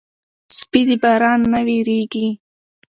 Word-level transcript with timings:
سپي 0.57 0.81
د 0.87 0.89
باران 1.03 1.39
نه 1.53 1.59
وېرېږي. 1.67 2.27